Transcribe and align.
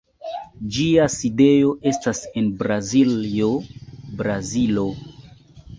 Ĝia 0.77 1.03
sidejo 1.15 1.75
estas 1.91 2.23
en 2.41 2.49
Braziljo, 2.63 3.53
Brazilo. 4.25 4.93